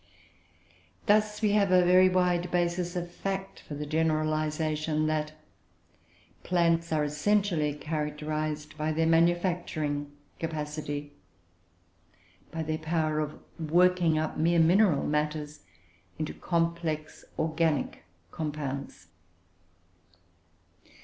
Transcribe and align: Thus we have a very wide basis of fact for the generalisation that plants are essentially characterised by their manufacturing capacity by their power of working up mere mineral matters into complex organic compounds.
Thus 1.05 1.43
we 1.43 1.51
have 1.51 1.71
a 1.71 1.85
very 1.85 2.09
wide 2.09 2.49
basis 2.49 2.95
of 2.95 3.11
fact 3.11 3.59
for 3.59 3.75
the 3.75 3.85
generalisation 3.85 5.05
that 5.05 5.33
plants 6.41 6.91
are 6.91 7.03
essentially 7.03 7.75
characterised 7.75 8.75
by 8.79 8.93
their 8.93 9.05
manufacturing 9.05 10.11
capacity 10.39 11.13
by 12.49 12.63
their 12.63 12.79
power 12.79 13.19
of 13.19 13.39
working 13.59 14.17
up 14.17 14.37
mere 14.39 14.57
mineral 14.57 15.05
matters 15.05 15.59
into 16.17 16.33
complex 16.33 17.23
organic 17.37 18.03
compounds. 18.31 19.05